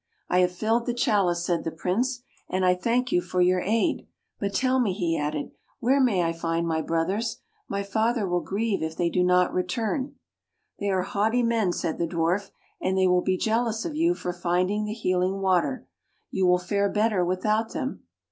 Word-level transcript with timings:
"I 0.35 0.39
have 0.39 0.51
filled 0.51 0.87
the 0.87 0.95
chalice," 0.95 1.45
said 1.45 1.63
the 1.63 1.69
Prince," 1.69 2.23
and 2.49 2.65
I 2.65 2.73
thank 2.73 3.11
you 3.11 3.21
for 3.21 3.39
your 3.39 3.61
aid. 3.63 4.07
But 4.39 4.55
tell 4.55 4.79
me," 4.79 4.93
he 4.93 5.15
added," 5.15 5.51
where 5.79 5.97
I 5.97 6.03
may 6.03 6.33
find 6.33 6.67
my 6.67 6.81
brothers. 6.81 7.37
My 7.69 7.83
father 7.83 8.27
will 8.27 8.41
grieve 8.41 8.81
if 8.81 8.97
they 8.97 9.11
do 9.11 9.23
not 9.23 9.53
return."" 9.53 10.15
They 10.79 10.89
are 10.89 11.03
haughty 11.03 11.43
men," 11.43 11.71
said 11.71 11.99
the 11.99 12.07
Dwarf," 12.07 12.49
and 12.81 12.97
they 12.97 13.05
will 13.05 13.21
be 13.21 13.37
jealous 13.37 13.85
of 13.85 13.95
you 13.95 14.15
for 14.15 14.33
finding 14.33 14.85
[104] 14.85 14.85
THE 14.89 14.93
HEALING 14.99 15.39
WATER 15.39 15.47
the 15.51 15.59
healing 15.69 15.77
water. 15.83 15.87
You 16.31 16.47
will 16.47 16.57
fare 16.57 16.89
better 16.89 17.23
without 17.23 17.73
them." 17.73 18.01